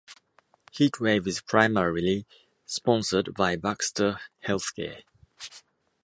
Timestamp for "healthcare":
4.43-5.03